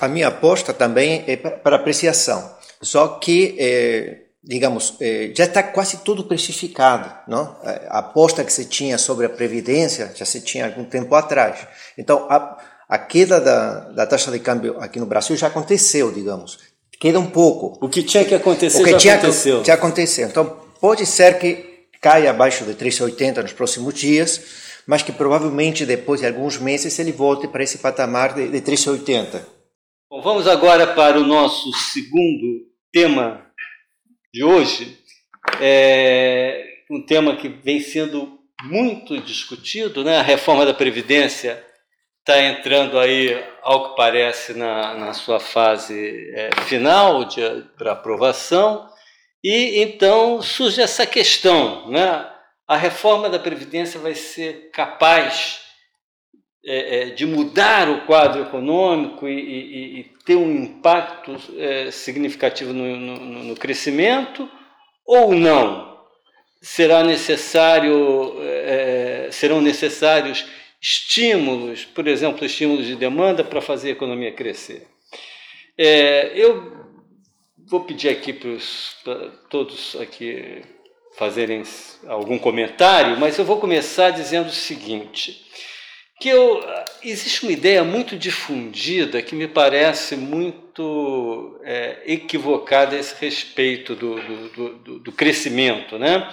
a 0.00 0.06
minha 0.06 0.28
aposta 0.28 0.72
também 0.72 1.24
é 1.26 1.36
para 1.36 1.74
apreciação. 1.74 2.56
Só 2.80 3.08
que 3.18 3.56
é, 3.58 4.25
digamos, 4.46 4.94
eh, 5.00 5.32
já 5.34 5.44
está 5.44 5.60
quase 5.60 5.98
tudo 6.04 6.22
precificado, 6.22 7.12
não? 7.26 7.56
A 7.88 7.98
aposta 7.98 8.44
que 8.44 8.52
se 8.52 8.64
tinha 8.66 8.96
sobre 8.96 9.26
a 9.26 9.28
previdência 9.28 10.12
já 10.14 10.24
se 10.24 10.40
tinha 10.40 10.66
algum 10.66 10.84
tempo 10.84 11.12
atrás. 11.16 11.66
Então, 11.98 12.26
a, 12.30 12.56
a 12.88 12.96
queda 12.96 13.40
da, 13.40 13.80
da 13.90 14.06
taxa 14.06 14.30
de 14.30 14.38
câmbio 14.38 14.78
aqui 14.78 15.00
no 15.00 15.06
Brasil 15.06 15.36
já 15.36 15.48
aconteceu, 15.48 16.12
digamos. 16.12 16.60
Queda 17.00 17.18
um 17.18 17.26
pouco. 17.26 17.76
O 17.84 17.88
que 17.88 18.04
tinha 18.04 18.24
que 18.24 18.36
acontecer 18.36 18.80
o 18.80 18.84
que 18.84 18.92
já 18.92 18.98
tinha, 18.98 19.14
aconteceu. 19.14 19.64
Já 19.64 19.74
aconteceu. 19.74 20.28
Então, 20.28 20.56
pode 20.80 21.04
ser 21.04 21.38
que 21.40 21.88
caia 22.00 22.30
abaixo 22.30 22.64
de 22.64 22.74
3,80 22.74 23.42
nos 23.42 23.52
próximos 23.52 23.94
dias, 23.94 24.40
mas 24.86 25.02
que 25.02 25.10
provavelmente 25.10 25.84
depois 25.84 26.20
de 26.20 26.26
alguns 26.28 26.56
meses 26.56 26.96
ele 27.00 27.10
volte 27.10 27.48
para 27.48 27.64
esse 27.64 27.78
patamar 27.78 28.32
de, 28.32 28.48
de 28.48 28.60
3,80. 28.62 29.40
Bom, 30.08 30.22
vamos 30.22 30.46
agora 30.46 30.86
para 30.86 31.18
o 31.18 31.26
nosso 31.26 31.68
segundo 31.92 32.64
tema 32.92 33.45
de 34.36 34.44
hoje. 34.44 34.98
É 35.62 36.62
um 36.90 37.00
tema 37.00 37.36
que 37.36 37.48
vem 37.48 37.80
sendo 37.80 38.38
muito 38.64 39.18
discutido, 39.18 40.04
né? 40.04 40.18
A 40.18 40.22
reforma 40.22 40.66
da 40.66 40.74
Previdência 40.74 41.64
está 42.20 42.38
entrando 42.42 42.98
aí, 42.98 43.42
ao 43.62 43.88
que 43.88 43.96
parece, 43.96 44.52
na, 44.52 44.92
na 44.94 45.14
sua 45.14 45.40
fase 45.40 46.30
é, 46.34 46.50
final 46.66 47.26
para 47.78 47.92
aprovação. 47.92 48.86
E 49.42 49.80
então 49.80 50.42
surge 50.42 50.82
essa 50.82 51.06
questão, 51.06 51.90
né? 51.90 52.30
A 52.68 52.76
reforma 52.76 53.30
da 53.30 53.38
Previdência 53.38 53.98
vai 53.98 54.14
ser 54.14 54.70
capaz 54.70 55.60
é, 56.68 57.02
é, 57.02 57.04
de 57.10 57.24
mudar 57.24 57.88
o 57.88 58.00
quadro 58.06 58.42
econômico 58.42 59.28
e, 59.28 59.38
e, 59.38 60.00
e 60.00 60.04
ter 60.24 60.34
um 60.34 60.50
impacto 60.50 61.36
é, 61.56 61.92
significativo 61.92 62.72
no, 62.72 62.96
no, 62.96 63.44
no, 63.44 63.54
crescimento 63.54 64.50
ou 65.06 65.32
não? 65.32 65.96
Será 66.60 67.04
necessário, 67.04 68.36
é, 68.42 69.28
serão 69.30 69.60
necessários 69.60 70.44
estímulos, 70.82 71.84
por 71.84 72.08
exemplo, 72.08 72.44
estímulos 72.44 72.84
de 72.84 72.96
demanda 72.96 73.44
para 73.44 73.60
fazer 73.60 73.90
a 73.90 73.92
economia 73.92 74.32
crescer. 74.32 74.88
É, 75.78 76.32
eu 76.34 76.84
vou 77.64 77.84
pedir 77.84 78.08
aqui 78.08 78.32
para 78.32 79.28
todos 79.48 79.94
aqui 80.00 80.62
fazerem 81.16 81.62
algum 82.08 82.40
comentário, 82.40 83.16
mas 83.20 83.38
eu 83.38 83.44
vou 83.44 83.60
começar 83.60 84.10
dizendo 84.10 84.48
o 84.48 84.52
seguinte 84.52 85.46
que 86.18 86.28
eu, 86.28 86.62
existe 87.02 87.42
uma 87.42 87.52
ideia 87.52 87.84
muito 87.84 88.16
difundida 88.16 89.20
que 89.20 89.34
me 89.34 89.46
parece 89.46 90.16
muito 90.16 91.60
é, 91.62 91.98
equivocada 92.06 92.96
a 92.96 92.98
esse 92.98 93.14
respeito 93.20 93.94
do, 93.94 94.14
do, 94.16 94.78
do, 94.78 94.98
do 95.00 95.12
crescimento, 95.12 95.98
né? 95.98 96.32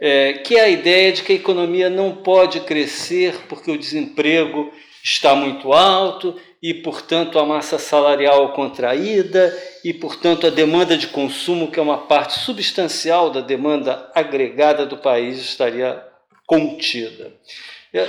É, 0.00 0.34
que 0.34 0.56
é 0.56 0.62
a 0.62 0.68
ideia 0.68 1.12
de 1.12 1.22
que 1.22 1.32
a 1.32 1.36
economia 1.36 1.90
não 1.90 2.16
pode 2.16 2.60
crescer 2.60 3.36
porque 3.48 3.70
o 3.70 3.76
desemprego 3.76 4.72
está 5.02 5.34
muito 5.34 5.72
alto 5.72 6.40
e, 6.62 6.72
portanto, 6.72 7.38
a 7.38 7.44
massa 7.44 7.78
salarial 7.78 8.52
contraída 8.52 9.54
e, 9.84 9.92
portanto, 9.92 10.46
a 10.46 10.50
demanda 10.50 10.96
de 10.96 11.08
consumo, 11.08 11.70
que 11.70 11.78
é 11.78 11.82
uma 11.82 11.98
parte 11.98 12.38
substancial 12.38 13.30
da 13.30 13.40
demanda 13.40 14.10
agregada 14.14 14.86
do 14.86 14.96
país, 14.96 15.38
estaria 15.38 16.02
contida. 16.46 17.34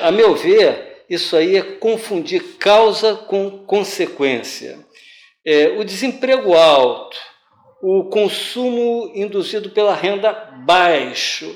A 0.02 0.12
meu 0.12 0.36
ver, 0.36 0.91
isso 1.12 1.36
aí 1.36 1.58
é 1.58 1.62
confundir 1.62 2.58
causa 2.58 3.16
com 3.16 3.66
consequência. 3.66 4.80
É, 5.46 5.68
o 5.78 5.84
desemprego 5.84 6.54
alto, 6.54 7.18
o 7.84 8.06
consumo 8.06 9.12
induzido 9.14 9.72
pela 9.72 9.94
renda 9.94 10.32
baixo, 10.66 11.54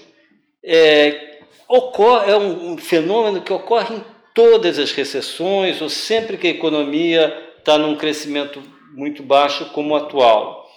é, 0.61 1.39
ocorre, 1.69 2.31
é 2.33 2.35
um, 2.35 2.77
fenômeno 2.77 3.41
que 3.41 3.53
ocorre 3.53 3.95
em 3.95 4.03
todas 4.33 4.77
as 4.77 4.91
recessões 4.91 5.81
ou 5.81 5.87
sempre 5.87 6.37
que 6.37 6.47
a 6.47 6.51
economia 6.51 7.33
está 7.57 7.77
num 7.77 7.95
crescimento 7.95 8.61
muito 8.93 9.23
baixo 9.23 9.71
como 9.71 9.93
o 9.93 9.95
atual. 9.95 10.69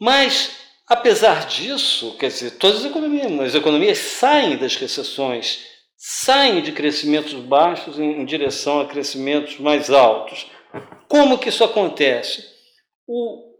Mas, 0.00 0.56
apesar 0.88 1.46
disso, 1.46 2.16
quer 2.18 2.26
dizer, 2.26 2.58
todas 2.58 2.80
as 2.80 2.86
economias, 2.86 3.40
as 3.40 3.54
economias 3.54 3.98
saem 3.98 4.56
das 4.56 4.74
recessões 4.74 5.69
saem 6.02 6.62
de 6.62 6.72
crescimentos 6.72 7.34
baixos 7.34 7.98
em, 7.98 8.24
direção 8.24 8.80
a 8.80 8.86
crescimentos 8.86 9.58
mais 9.58 9.90
altos. 9.90 10.50
Como 11.06 11.36
que 11.36 11.50
isso 11.50 11.62
acontece? 11.62 12.42
O, 13.06 13.52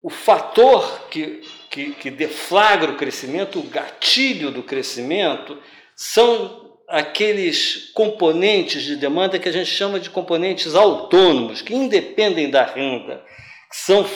o 0.00 0.08
fator 0.08 1.08
que, 1.10 1.42
que, 1.68 1.90
que 1.94 2.08
deflagra 2.08 2.92
o 2.92 2.96
crescimento, 2.96 3.58
o 3.58 3.64
gatilho 3.64 4.52
do 4.52 4.62
crescimento, 4.62 5.58
são 5.96 6.78
aqueles 6.86 7.90
componentes 7.94 8.84
de 8.84 8.94
demanda 8.94 9.36
que 9.36 9.48
a 9.48 9.52
gente 9.52 9.68
chama 9.68 9.98
de 9.98 10.08
componentes 10.08 10.76
autônomos, 10.76 11.62
que 11.62 11.74
independem 11.74 12.48
da 12.48 12.64
renda, 12.64 13.24
que 13.68 13.76
são 13.76 14.06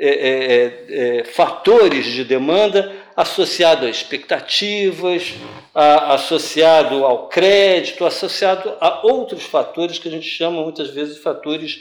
é, 0.00 0.08
é, 0.08 1.18
é, 1.20 1.24
fatores 1.24 2.04
de 2.06 2.24
demanda 2.24 2.92
associado 3.18 3.84
a 3.84 3.90
expectativas, 3.90 5.34
a, 5.74 6.14
associado 6.14 7.04
ao 7.04 7.28
crédito, 7.28 8.06
associado 8.06 8.76
a 8.80 9.04
outros 9.04 9.42
fatores 9.42 9.98
que 9.98 10.06
a 10.06 10.10
gente 10.12 10.28
chama 10.28 10.62
muitas 10.62 10.90
vezes 10.90 11.16
de 11.16 11.20
fatores 11.20 11.80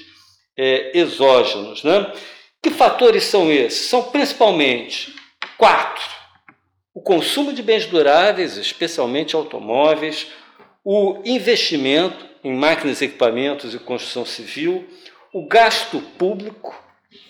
é, 0.57 0.97
exógenos. 0.97 1.83
Né? 1.83 2.11
Que 2.59 2.71
fatores 2.71 3.25
são 3.25 3.51
esses? 3.51 3.87
São 3.87 4.01
principalmente 4.05 5.13
quatro: 5.59 6.03
o 6.91 7.01
consumo 7.01 7.53
de 7.53 7.61
bens 7.61 7.85
duráveis, 7.85 8.57
especialmente 8.57 9.35
automóveis, 9.35 10.25
o 10.83 11.21
investimento 11.23 12.25
em 12.43 12.55
máquinas, 12.55 12.99
equipamentos 12.99 13.75
e 13.75 13.79
construção 13.79 14.25
civil, 14.25 14.87
o 15.31 15.47
gasto 15.47 16.01
público 16.17 16.75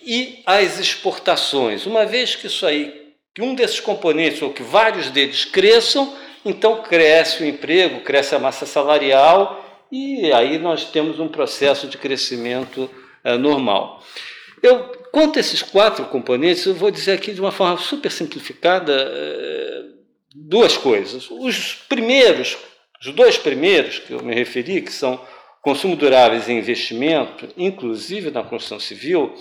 e 0.01 0.41
as 0.45 0.79
exportações. 0.79 1.85
Uma 1.85 2.05
vez 2.05 2.37
que 2.37 2.47
isso 2.47 2.65
aí 2.65 3.06
que 3.37 3.41
um 3.43 3.53
desses 3.53 3.79
componentes 3.79 4.41
ou 4.41 4.51
que 4.51 4.63
vários 4.63 5.11
deles 5.11 5.45
cresçam, 5.45 6.11
então 6.43 6.81
cresce 6.81 7.43
o 7.43 7.45
emprego, 7.45 8.01
cresce 8.01 8.33
a 8.33 8.39
massa 8.39 8.65
salarial 8.65 9.63
e 9.91 10.33
aí 10.33 10.57
nós 10.57 10.85
temos 10.85 11.19
um 11.19 11.27
processo 11.27 11.85
de 11.85 11.99
crescimento 11.99 12.89
é, 13.23 13.37
normal. 13.37 14.03
Eu, 14.63 14.85
quanto 15.11 15.37
a 15.37 15.39
esses 15.39 15.61
quatro 15.61 16.05
componentes, 16.05 16.65
eu 16.65 16.73
vou 16.73 16.89
dizer 16.89 17.11
aqui 17.11 17.31
de 17.31 17.39
uma 17.39 17.51
forma 17.51 17.77
super 17.77 18.11
simplificada 18.11 18.91
é, 18.91 19.83
duas 20.33 20.75
coisas. 20.75 21.29
Os 21.29 21.75
primeiros, 21.87 22.57
os 22.99 23.13
dois 23.13 23.37
primeiros 23.37 23.99
que 23.99 24.13
eu 24.13 24.23
me 24.23 24.33
referi, 24.33 24.81
que 24.81 24.91
são 24.91 25.21
consumo 25.61 25.95
duráveis 25.95 26.47
e 26.47 26.53
investimento, 26.53 27.49
inclusive 27.55 28.31
na 28.31 28.41
construção 28.41 28.79
civil, 28.79 29.35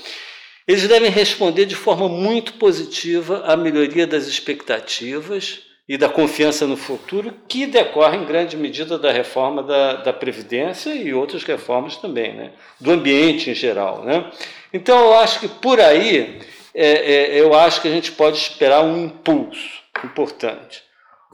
eles 0.66 0.88
devem 0.88 1.10
responder 1.10 1.64
de 1.64 1.76
forma 1.76 2.08
muito 2.08 2.54
positiva 2.54 3.44
à 3.44 3.56
melhoria 3.56 4.06
das 4.06 4.26
expectativas 4.26 5.60
e 5.88 5.96
da 5.96 6.08
confiança 6.08 6.66
no 6.66 6.76
futuro, 6.76 7.32
que 7.46 7.66
decorre 7.66 8.16
em 8.16 8.24
grande 8.24 8.56
medida 8.56 8.98
da 8.98 9.12
reforma 9.12 9.62
da, 9.62 9.94
da 9.96 10.12
Previdência 10.12 10.92
e 10.92 11.14
outras 11.14 11.44
reformas 11.44 11.96
também, 11.96 12.34
né? 12.34 12.50
do 12.80 12.90
ambiente 12.90 13.50
em 13.50 13.54
geral. 13.54 14.04
Né? 14.04 14.28
Então, 14.72 14.98
eu 14.98 15.14
acho 15.14 15.38
que 15.38 15.48
por 15.48 15.80
aí, 15.80 16.40
é, 16.74 16.88
é, 16.88 17.40
eu 17.40 17.54
acho 17.54 17.80
que 17.80 17.86
a 17.86 17.92
gente 17.92 18.10
pode 18.10 18.36
esperar 18.36 18.82
um 18.82 19.04
impulso 19.04 19.70
importante. 20.04 20.82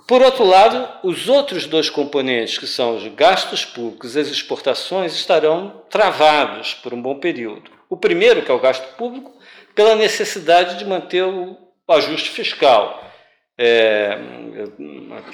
Por 0.06 0.20
outro 0.20 0.44
lado, 0.44 0.88
os 1.02 1.28
outros 1.28 1.66
dois 1.66 1.88
componentes, 1.88 2.58
que 2.58 2.66
são 2.66 2.96
os 2.96 3.06
gastos 3.14 3.64
públicos 3.64 4.16
e 4.16 4.20
as 4.20 4.28
exportações, 4.28 5.14
estarão 5.14 5.82
travados 5.88 6.74
por 6.74 6.92
um 6.92 7.00
bom 7.00 7.18
período. 7.18 7.70
O 7.88 7.96
primeiro, 7.96 8.42
que 8.42 8.50
é 8.50 8.54
o 8.54 8.58
gasto 8.60 8.96
público, 8.96 9.32
pela 9.74 9.94
necessidade 9.94 10.78
de 10.78 10.84
manter 10.84 11.22
o 11.22 11.56
ajuste 11.88 12.30
fiscal, 12.30 13.02
é, 13.56 14.18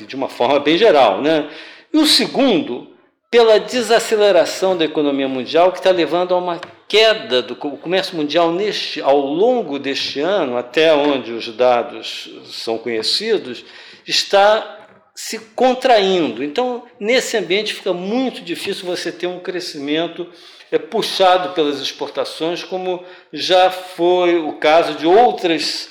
de 0.07 0.15
uma 0.15 0.29
forma 0.29 0.61
bem 0.61 0.77
geral. 0.77 1.23
Né? 1.23 1.49
E 1.93 1.99
o 1.99 2.07
segundo, 2.07 2.93
pela 3.31 3.59
desaceleração 3.59 4.77
da 4.77 4.85
economia 4.85 5.29
mundial, 5.29 5.73
que 5.73 5.79
está 5.79 5.91
levando 5.91 6.35
a 6.35 6.39
uma 6.39 6.61
queda 6.87 7.43
do 7.43 7.55
comércio 7.55 8.17
mundial 8.17 8.51
neste, 8.51 9.01
ao 9.01 9.19
longo 9.19 9.79
deste 9.79 10.21
ano, 10.21 10.57
até 10.57 10.93
onde 10.95 11.33
os 11.33 11.49
dados 11.49 12.31
são 12.47 12.79
conhecidos, 12.79 13.65
está 14.11 14.87
se 15.15 15.39
contraindo. 15.55 16.43
Então, 16.43 16.85
nesse 16.99 17.37
ambiente 17.37 17.75
fica 17.75 17.93
muito 17.93 18.41
difícil 18.41 18.87
você 18.87 19.11
ter 19.13 19.27
um 19.27 19.41
crescimento 19.41 20.27
é 20.71 20.79
puxado 20.79 21.55
pelas 21.55 21.81
exportações, 21.81 22.63
como 22.63 23.03
já 23.33 23.71
foi 23.71 24.37
o 24.39 24.53
caso 24.55 24.95
de 24.95 25.07
outras 25.07 25.89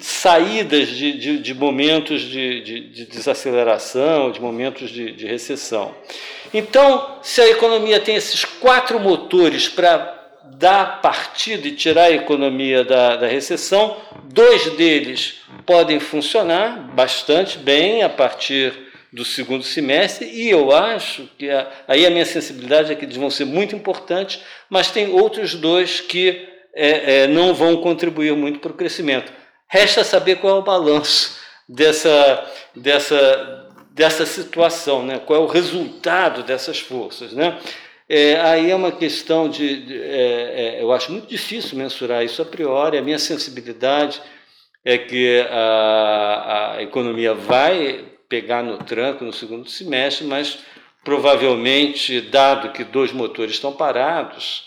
saídas 0.00 0.88
de, 0.88 1.12
de, 1.18 1.38
de 1.38 1.54
momentos 1.54 2.22
de, 2.22 2.62
de, 2.62 3.04
desaceleração, 3.04 4.32
de 4.32 4.40
momentos 4.40 4.90
de, 4.90 5.12
de 5.12 5.26
recessão. 5.26 5.94
Então, 6.54 7.18
se 7.22 7.42
a 7.42 7.50
economia 7.50 8.00
tem 8.00 8.16
esses 8.16 8.44
quatro 8.44 8.98
motores 8.98 9.68
para 9.68 10.23
dar 10.44 11.00
partido 11.00 11.66
e 11.66 11.72
tirar 11.72 12.04
a 12.04 12.12
economia 12.12 12.84
da, 12.84 13.16
da 13.16 13.26
recessão. 13.26 13.96
Dois 14.24 14.70
deles 14.76 15.40
podem 15.66 15.98
funcionar 15.98 16.92
bastante 16.94 17.58
bem 17.58 18.02
a 18.02 18.08
partir 18.08 18.72
do 19.12 19.24
segundo 19.24 19.62
semestre, 19.62 20.26
e 20.26 20.50
eu 20.50 20.72
acho 20.72 21.28
que 21.38 21.48
a, 21.48 21.70
aí 21.86 22.04
a 22.04 22.10
minha 22.10 22.24
sensibilidade 22.24 22.90
é 22.90 22.96
que 22.96 23.04
eles 23.04 23.16
vão 23.16 23.30
ser 23.30 23.44
muito 23.44 23.74
importantes, 23.76 24.40
mas 24.68 24.90
tem 24.90 25.12
outros 25.12 25.54
dois 25.54 26.00
que 26.00 26.48
é, 26.74 27.22
é, 27.22 27.26
não 27.28 27.54
vão 27.54 27.76
contribuir 27.76 28.34
muito 28.34 28.58
para 28.58 28.72
o 28.72 28.74
crescimento. 28.74 29.32
Resta 29.68 30.02
saber 30.02 30.36
qual 30.36 30.56
é 30.56 30.58
o 30.58 30.64
balanço 30.64 31.38
dessa, 31.68 32.44
dessa, 32.74 33.70
dessa 33.92 34.26
situação, 34.26 35.06
né? 35.06 35.20
qual 35.20 35.40
é 35.40 35.44
o 35.44 35.48
resultado 35.48 36.42
dessas 36.42 36.80
forças. 36.80 37.32
Né? 37.32 37.56
É, 38.08 38.36
aí 38.40 38.70
é 38.70 38.76
uma 38.76 38.92
questão 38.92 39.48
de. 39.48 39.86
de 39.86 40.02
é, 40.02 40.76
é, 40.76 40.82
eu 40.82 40.92
acho 40.92 41.10
muito 41.10 41.26
difícil 41.26 41.78
mensurar 41.78 42.24
isso 42.24 42.42
a 42.42 42.44
priori. 42.44 42.98
A 42.98 43.02
minha 43.02 43.18
sensibilidade 43.18 44.20
é 44.84 44.98
que 44.98 45.40
a, 45.50 46.74
a 46.76 46.82
economia 46.82 47.34
vai 47.34 48.04
pegar 48.28 48.62
no 48.62 48.78
tranco 48.78 49.24
no 49.24 49.32
segundo 49.32 49.68
semestre, 49.68 50.26
mas 50.26 50.58
provavelmente, 51.02 52.20
dado 52.20 52.72
que 52.72 52.84
dois 52.84 53.12
motores 53.12 53.54
estão 53.54 53.72
parados, 53.72 54.64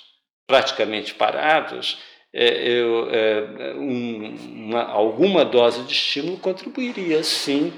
praticamente 0.48 1.14
parados, 1.14 2.00
é, 2.34 2.68
eu, 2.68 3.10
é, 3.12 3.74
um, 3.76 4.36
uma, 4.68 4.84
alguma 4.84 5.44
dose 5.44 5.84
de 5.84 5.94
estímulo 5.94 6.38
contribuiria 6.38 7.24
sim 7.24 7.74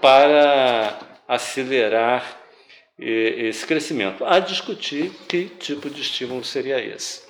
para 0.00 0.98
acelerar 1.28 2.39
esse 3.00 3.66
crescimento. 3.66 4.24
A 4.24 4.38
discutir 4.38 5.10
que 5.28 5.46
tipo 5.46 5.88
de 5.88 6.02
estímulo 6.02 6.44
seria 6.44 6.78
esse. 6.78 7.22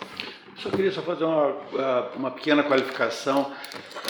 Só 0.57 0.69
queria 0.69 0.91
só 0.93 1.01
fazer 1.01 1.25
uma, 1.25 2.11
uma 2.17 2.31
pequena 2.31 2.63
qualificação 2.63 3.51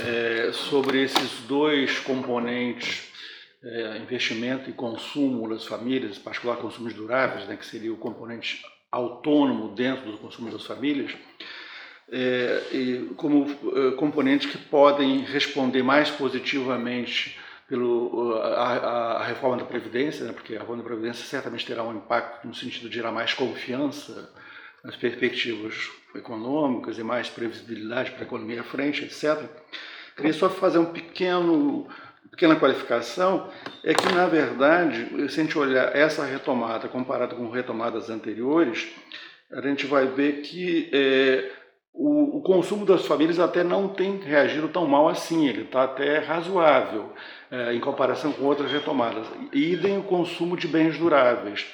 é, 0.05 0.51
sobre 0.53 1.03
esses 1.03 1.41
dois 1.47 2.01
componentes, 2.01 3.09
é, 3.63 3.99
investimento 3.99 4.69
e 4.69 4.73
consumo 4.73 5.49
das 5.49 5.65
famílias, 5.65 6.17
em 6.17 6.21
particular 6.21 6.57
consumos 6.57 6.93
duráveis, 6.93 7.47
né, 7.47 7.57
que 7.57 7.65
seria 7.65 7.93
o 7.93 7.97
componente 7.97 8.65
autônomo 8.91 9.69
dentro 9.75 10.11
do 10.11 10.19
consumo 10.19 10.51
das 10.51 10.65
famílias, 10.67 11.13
é, 12.11 12.63
como 13.17 13.47
é, 13.47 13.93
componentes 13.93 14.51
que 14.51 14.59
podem 14.59 15.21
responder 15.21 15.85
mais 15.85 16.11
positivamente 16.11 17.39
pelo 17.71 18.35
a, 18.43 19.19
a, 19.19 19.25
reforma 19.25 19.57
da 19.57 19.65
previdência, 19.65 20.27
né, 20.27 20.33
porque 20.33 20.57
a 20.57 20.59
reforma 20.59 20.83
da 20.83 20.89
previdência 20.89 21.25
certamente 21.25 21.65
terá 21.65 21.85
um 21.85 21.97
impacto 21.97 22.45
no 22.45 22.53
sentido 22.53 22.89
de 22.89 22.97
gerar 22.97 23.13
mais 23.13 23.33
confiança 23.33 24.29
nas 24.83 24.97
perspectivas 24.97 25.89
econômicas 26.13 26.99
e 26.99 27.05
mais 27.05 27.31
previsibilidade 27.31 28.11
para 28.11 28.23
a 28.23 28.27
economia 28.27 28.63
à 28.63 28.65
frente, 28.65 29.05
etc. 29.05 29.49
Queria 30.17 30.33
só 30.33 30.51
fazer 30.51 30.79
um 30.79 30.87
pequeno 30.87 31.87
pequena 32.29 32.57
qualificação 32.57 33.51
é 33.85 33.95
que 33.95 34.13
na 34.13 34.27
verdade, 34.27 35.09
se 35.31 35.41
a 35.41 35.45
gente 35.45 35.57
olhar 35.57 35.95
essa 35.95 36.25
retomada 36.25 36.89
comparada 36.89 37.37
com 37.37 37.51
retomadas 37.51 38.11
anteriores, 38.11 38.89
a 39.53 39.61
gente 39.61 39.87
vai 39.87 40.07
ver 40.07 40.41
que 40.43 40.89
é, 40.93 41.51
o, 41.93 42.39
o, 42.39 42.43
consumo 42.43 42.87
das 42.87 43.05
famílias 43.07 43.39
até 43.39 43.65
não 43.65 43.89
tem 43.89 44.19
reagido 44.19 44.69
tão 44.69 44.87
mal 44.87 45.09
assim, 45.09 45.47
ele 45.47 45.63
está 45.63 45.85
até 45.85 46.19
razoável 46.19 47.13
é, 47.51 47.75
em 47.75 47.81
comparação 47.81 48.33
com 48.33 48.45
outras 48.45 48.71
retomadas. 48.71 49.27
Idem 49.53 49.99
o 49.99 50.03
consumo 50.03 50.57
de 50.57 50.69
bens 50.69 50.97
duráveis. 50.97 51.67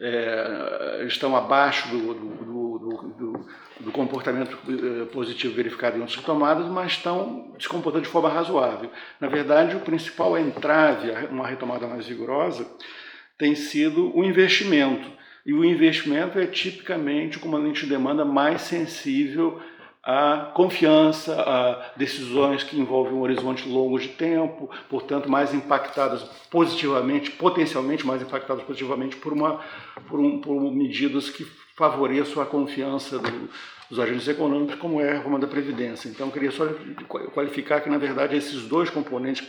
É, 0.00 1.04
estão 1.06 1.36
abaixo 1.36 1.88
do, 1.88 2.14
do, 2.14 2.78
do, 2.78 3.46
do, 3.80 3.92
comportamento 3.92 4.58
é, 4.68 5.04
positivo 5.06 5.54
verificado 5.54 5.96
em 5.96 6.00
outras 6.00 6.18
retomadas, 6.18 6.66
mas 6.66 6.92
estão 6.92 7.54
se 7.58 7.68
comportando 7.68 8.04
de 8.04 8.10
forma 8.10 8.28
razoável. 8.28 8.90
Na 9.20 9.28
verdade, 9.28 9.76
o 9.76 9.80
principal 9.80 10.36
entrave 10.36 11.10
a 11.10 11.30
uma 11.30 11.46
retomada 11.46 11.86
mais 11.86 12.06
vigorosa 12.06 12.68
tem 13.38 13.54
sido 13.54 14.16
o 14.16 14.24
investimento. 14.24 15.10
E 15.44 15.52
o 15.52 15.64
investimento 15.64 16.38
é 16.38 16.46
tipicamente 16.46 17.36
o 17.36 17.40
comandante 17.40 17.82
de 17.82 17.90
demanda 17.90 18.24
mais 18.24 18.62
sensível 18.62 19.60
a 20.04 20.52
confiança, 20.54 21.34
a 21.40 21.92
decisões 21.96 22.62
que 22.62 22.78
envolvem 22.78 23.14
um 23.14 23.22
horizonte 23.22 23.66
longo 23.66 23.98
de 23.98 24.08
tempo, 24.08 24.68
portanto 24.90 25.30
mais 25.30 25.54
impactadas 25.54 26.22
positivamente, 26.50 27.30
potencialmente 27.30 28.06
mais 28.06 28.20
impactadas 28.20 28.62
positivamente 28.64 29.16
por, 29.16 29.32
uma, 29.32 29.60
por, 30.06 30.20
um, 30.20 30.40
por 30.42 30.60
medidas 30.70 31.30
que 31.30 31.46
favoreçam 31.74 32.42
a 32.42 32.46
confiança 32.46 33.18
do, 33.18 33.48
dos 33.88 33.98
agentes 33.98 34.28
econômicos, 34.28 34.74
como 34.76 35.00
é 35.00 35.10
a 35.10 35.14
reforma 35.14 35.38
da 35.38 35.46
Previdência. 35.46 36.08
Então, 36.08 36.26
eu 36.26 36.32
queria 36.32 36.50
só 36.50 36.66
qualificar 37.32 37.80
que, 37.80 37.88
na 37.88 37.98
verdade, 37.98 38.36
esses 38.36 38.62
dois 38.64 38.90
componentes, 38.90 39.46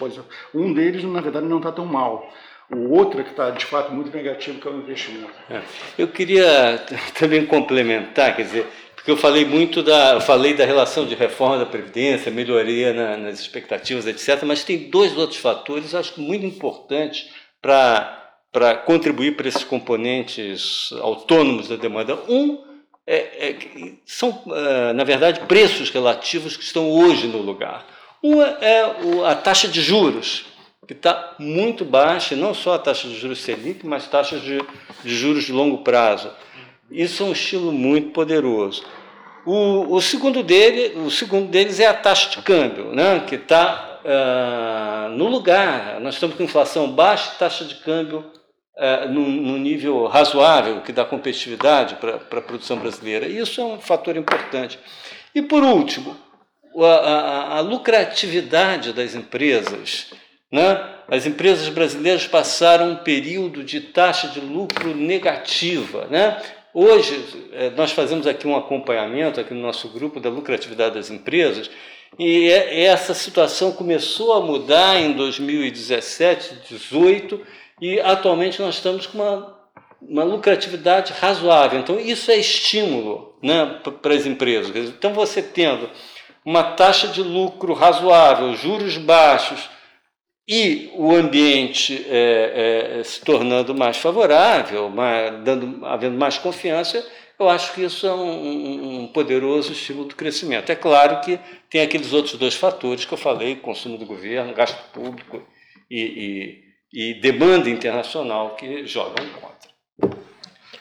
um 0.54 0.74
deles, 0.74 1.04
na 1.04 1.22
verdade, 1.22 1.46
não 1.46 1.58
está 1.58 1.72
tão 1.72 1.86
mal. 1.86 2.32
O 2.72 2.94
outro 2.94 3.24
que 3.24 3.30
está, 3.30 3.52
de 3.52 3.66
fato, 3.66 3.94
muito 3.94 4.16
negativo, 4.16 4.60
que 4.60 4.68
é 4.68 4.72
o 4.72 4.78
investimento. 4.78 5.34
É. 5.50 5.62
Eu 5.98 6.08
queria 6.08 6.84
também 7.18 7.46
complementar, 7.46 8.36
quer 8.36 8.44
dizer, 8.44 8.68
porque 8.96 9.12
eu 9.12 9.18
falei 9.18 9.46
muito 9.46 9.84
da, 9.84 10.20
falei 10.20 10.56
da 10.56 10.66
relação 10.66 11.06
de 11.06 11.14
reforma 11.14 11.60
da 11.60 11.66
Previdência, 11.66 12.32
melhoria 12.32 12.92
na, 12.92 13.18
nas 13.18 13.40
expectativas, 13.40 14.08
etc., 14.08 14.44
mas 14.44 14.64
tem 14.64 14.90
dois 14.90 15.16
outros 15.16 15.40
fatores, 15.40 15.94
acho 15.94 16.20
muito 16.20 16.44
importantes 16.44 17.30
para, 17.62 18.34
para 18.52 18.76
contribuir 18.76 19.36
para 19.36 19.48
esses 19.48 19.64
componentes 19.64 20.90
autônomos 21.02 21.68
da 21.68 21.76
demanda. 21.76 22.16
Um 22.28 22.64
é, 23.08 23.50
é, 23.50 23.56
são, 24.06 24.42
ah, 24.50 24.92
na 24.94 25.04
verdade, 25.04 25.42
preços 25.42 25.92
relativos 25.92 26.58
que 26.58 26.64
estão 26.64 26.90
hoje 26.90 27.28
no 27.28 27.38
lugar. 27.38 27.86
Um 28.24 28.42
é 28.42 28.82
a 29.28 29.36
taxa 29.36 29.68
de 29.68 29.82
juros, 29.82 30.46
que 30.88 30.94
está 30.94 31.36
muito 31.40 31.84
baixa, 31.84 32.36
não 32.36 32.54
só 32.54 32.76
a 32.76 32.80
taxa 32.80 33.08
de 33.08 33.16
juros 33.16 33.42
Selic, 33.42 33.86
mas 33.86 34.08
taxas 34.08 34.42
de, 34.42 34.60
de 35.04 35.16
juros 35.16 35.46
de 35.46 35.52
longo 35.52 35.80
prazo. 35.80 36.32
Isso 36.92 37.24
é 37.24 37.26
um 37.26 37.32
estilo 37.32 37.72
muito 37.72 38.10
poderoso. 38.12 38.86
O, 39.46 39.96
o, 39.96 40.02
segundo 40.02 40.42
dele, 40.42 40.98
o 41.00 41.12
segundo 41.12 41.50
deles 41.50 41.80
é 41.80 41.88
a 41.88 41.94
taxa 41.94 42.30
de 42.30 42.42
câmbio, 42.42 42.94
né, 42.94 43.24
que 43.28 43.36
está 43.36 44.00
uh, 44.04 44.08
ah, 44.08 45.08
no 45.12 45.28
lugar. 45.28 46.00
Nós 46.00 46.16
estamos 46.16 46.36
com 46.36 46.44
inflação 46.44 46.90
baixa, 46.90 47.32
taxa 47.38 47.64
de 47.64 47.76
câmbio 47.76 48.26
uh, 48.76 49.10
num, 49.10 49.58
nível 49.58 50.06
razoável, 50.08 50.82
que 50.82 50.92
dá 50.92 51.06
competitividade 51.06 51.96
para 51.96 52.16
a 52.16 52.42
produção 52.42 52.78
brasileira. 52.78 53.28
Isso 53.28 53.62
é 53.62 53.64
um 53.64 53.80
fator 53.80 54.18
importante. 54.18 54.80
E 55.34 55.42
por 55.42 55.64
último, 55.64 56.16
a, 56.78 56.86
a, 56.86 57.58
a 57.58 57.60
lucratividade 57.62 58.94
das 58.94 59.16
empresas. 59.16 60.12
Né? 60.56 60.82
As 61.10 61.26
empresas 61.26 61.68
brasileiras 61.68 62.26
passaram 62.28 62.92
um 62.92 62.96
período 62.96 63.62
de 63.62 63.82
taxa 63.82 64.30
de 64.30 64.40
lucro 64.40 64.96
negativa. 64.96 66.08
Né? 66.10 66.42
Hoje, 66.74 67.50
é, 67.52 67.72
nós 67.72 67.92
fazemos 67.92 68.26
aqui 68.26 68.48
um 68.48 68.56
acompanhamento 68.56 69.38
aqui 69.38 69.54
no 69.54 69.60
nosso 69.62 69.90
grupo 69.90 70.18
da 70.18 70.30
lucratividade 70.30 70.96
das 70.96 71.12
empresas 71.12 71.70
e 72.18 72.50
é, 72.50 72.86
essa 72.86 73.14
situação 73.14 73.74
começou 73.74 74.32
a 74.32 74.40
mudar 74.40 74.98
em 74.98 75.12
2017, 75.12 76.48
2018 76.70 77.42
e 77.82 78.00
atualmente 78.00 78.62
nós 78.62 78.76
estamos 78.76 79.06
com 79.08 79.18
uma, 79.18 79.58
uma 80.02 80.24
lucratividade 80.24 81.12
razoável. 81.20 81.82
Então, 81.82 82.00
isso 82.00 82.32
é 82.32 82.38
estímulo 82.38 83.36
né, 83.44 83.82
para 84.02 84.14
as 84.14 84.26
empresas. 84.26 84.74
Então, 84.74 85.14
você 85.14 85.42
tendo 85.42 85.90
uma 86.46 86.64
taxa 86.64 87.10
de 87.10 87.22
lucro 87.22 87.74
razoável, 87.74 88.56
juros 88.56 88.98
baixos, 88.98 89.75
e 90.48 90.92
o 90.94 91.12
ambiente 91.16 92.06
é, 92.08 93.00
é, 93.00 93.04
se 93.04 93.20
tornando 93.22 93.74
mais 93.74 93.98
favorável, 93.98 94.90
mais, 94.90 95.44
dando, 95.44 95.84
havendo 95.86 96.18
mais 96.18 96.38
confiança, 96.38 97.04
eu 97.38 97.50
acho 97.50 97.74
que 97.74 97.84
isso 97.84 98.06
é 98.06 98.14
um, 98.14 99.04
um, 99.04 99.08
poderoso 99.08 99.72
estímulo 99.72 100.08
do 100.08 100.16
crescimento. 100.16 100.72
É 100.72 100.76
claro 100.76 101.20
que 101.22 101.40
tem 101.70 101.82
aqueles 101.82 102.14
outros 102.14 102.38
dois 102.38 102.54
fatores 102.54 103.06
que 103.06 103.14
eu 103.14 103.18
falei: 103.18 103.56
consumo 103.56 103.98
do 103.98 104.06
governo, 104.06 104.54
gasto 104.54 104.82
público 104.92 105.44
e, 105.90 106.64
e, 106.94 107.12
e 107.12 107.14
demanda 107.20 107.70
internacional 107.70 108.56
que 108.56 108.86
jogam 108.86 109.28
contra. 109.42 110.16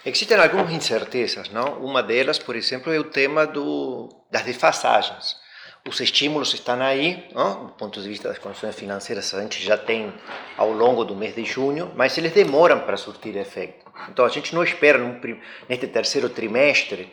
Existem 0.04 0.36
algumas 0.36 0.70
incertezas, 0.70 1.48
não? 1.48 1.82
Uma 1.82 2.02
delas, 2.02 2.38
por 2.38 2.54
exemplo, 2.54 2.92
é 2.92 2.98
o 2.98 3.04
tema 3.04 3.46
do, 3.46 4.08
das 4.30 4.42
defasagens. 4.42 5.42
Os 5.86 6.00
estímulos 6.00 6.54
estão 6.54 6.80
aí, 6.80 7.28
do 7.34 7.72
ponto 7.76 8.00
de 8.00 8.08
vista 8.08 8.28
das 8.28 8.38
condições 8.38 8.74
financeiras, 8.74 9.34
a 9.34 9.42
gente 9.42 9.62
já 9.62 9.76
tem 9.76 10.10
ao 10.56 10.72
longo 10.72 11.04
do 11.04 11.14
mês 11.14 11.34
de 11.34 11.44
junho, 11.44 11.92
mas 11.94 12.16
eles 12.16 12.32
demoram 12.32 12.80
para 12.80 12.96
surtir 12.96 13.36
efeito. 13.36 13.84
Então 14.08 14.24
a 14.24 14.30
gente 14.30 14.54
não 14.54 14.64
espera 14.64 14.96
num, 14.96 15.20
neste 15.68 15.86
terceiro 15.86 16.30
trimestre 16.30 17.12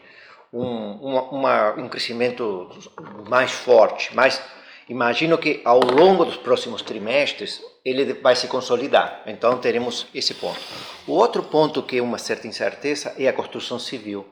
um, 0.54 0.94
uma, 0.94 1.22
uma, 1.24 1.72
um 1.74 1.90
crescimento 1.90 2.70
mais 3.28 3.52
forte, 3.52 4.16
mas 4.16 4.42
imagino 4.88 5.38
que 5.38 5.62
ao 5.66 5.82
longo 5.82 6.24
dos 6.24 6.38
próximos 6.38 6.82
trimestres 6.82 7.62
ele 7.84 8.14
vai 8.14 8.38
se 8.38 8.48
consolidar. 8.48 9.22
Então 9.26 9.58
teremos 9.58 10.08
esse 10.16 10.34
ponto. 10.36 10.60
O 11.06 11.12
outro 11.12 11.44
ponto 11.44 11.84
que 11.84 11.98
é 11.98 12.02
uma 12.02 12.18
certa 12.18 12.48
incerteza 12.48 13.14
é 13.18 13.28
a 13.28 13.34
construção 13.34 13.78
civil. 13.78 14.26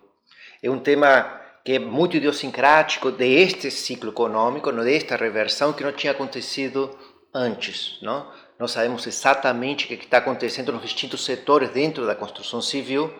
É 0.63 0.69
um 0.69 0.79
tema 0.79 1.41
que 1.63 1.73
é 1.73 1.79
muito 1.79 2.17
idiosincrático 2.17 3.11
deste 3.11 3.69
ciclo 3.69 4.09
econômico, 4.11 4.71
desta 4.71 5.15
reversão 5.15 5.73
que 5.73 5.83
não 5.83 5.91
tinha 5.91 6.11
acontecido 6.11 6.97
antes. 7.33 7.97
Não? 8.01 8.25
Nós 8.57 8.71
sabemos 8.71 9.05
exatamente 9.07 9.85
o 9.85 9.87
que 9.87 10.03
está 10.03 10.17
acontecendo 10.17 10.71
nos 10.71 10.81
distintos 10.81 11.23
setores 11.23 11.69
dentro 11.69 12.05
da 12.05 12.15
construção 12.15 12.61
civil 12.61 13.13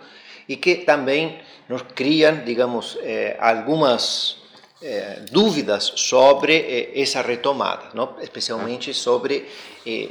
e 0.48 0.56
que 0.56 0.78
também 0.78 1.40
nos 1.70 1.84
criam, 1.84 2.44
digamos, 2.44 2.98
eh, 3.02 3.38
algumas 3.40 4.38
eh, 4.82 5.22
dúvidas 5.32 5.94
sobre 5.96 6.58
eh, 6.58 7.00
essa 7.00 7.22
retomada, 7.22 7.92
não? 7.94 8.16
especialmente 8.20 8.94
sobre 8.94 9.48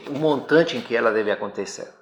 o 0.06 0.18
montante 0.18 0.76
em 0.76 0.80
que 0.80 0.96
ela 0.96 1.10
deve 1.10 1.30
acontecer. 1.30 1.97